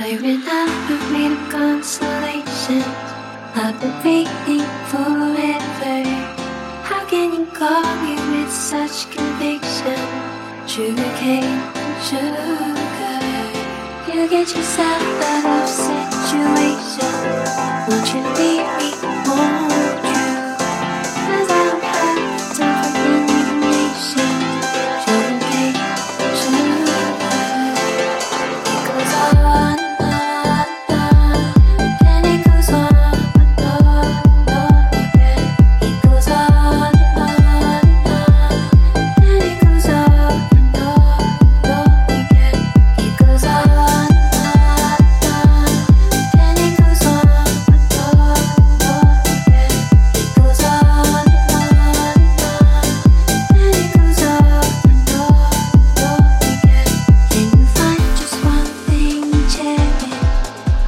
I 0.00 0.16
ran 0.16 0.46
out 0.46 0.90
of 0.92 1.10
made 1.10 1.32
of 1.32 1.50
consolation. 1.50 2.82
I've 3.56 3.80
been 3.80 3.98
waiting 4.04 4.62
forever. 4.86 6.04
How 6.84 7.04
can 7.06 7.32
you 7.32 7.46
call 7.46 7.82
me 8.04 8.14
with 8.30 8.52
such 8.52 9.10
conviction? 9.10 9.98
Sugar 10.68 11.10
cane, 11.18 11.58
sugar. 12.06 12.78
You 14.06 14.28
get 14.28 14.54
yourself 14.54 15.02
out 15.34 15.62
of 15.62 15.68
situation. 15.68 17.12
Won't 17.88 18.08
you 18.14 18.22
leave 18.38 18.66
me 18.78 18.90
alone? 19.02 19.67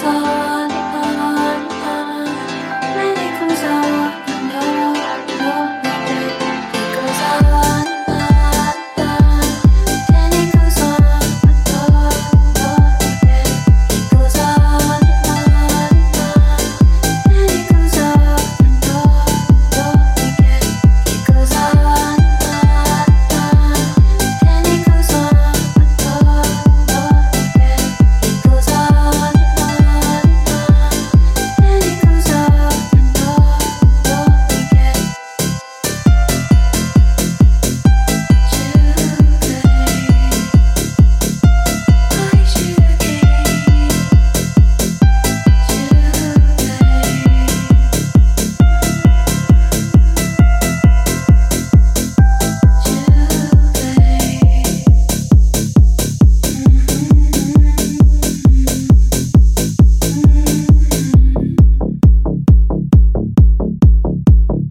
ah 0.00 0.61